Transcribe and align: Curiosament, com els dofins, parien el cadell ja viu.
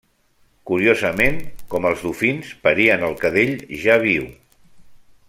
Curiosament, 0.69 1.37
com 1.73 1.87
els 1.91 2.01
dofins, 2.07 2.51
parien 2.65 3.07
el 3.09 3.15
cadell 3.23 3.55
ja 3.85 4.03
viu. 4.09 4.29